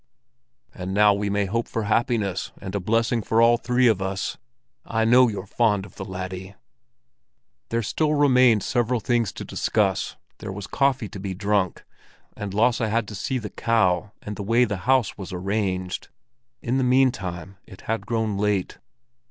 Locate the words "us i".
4.01-5.05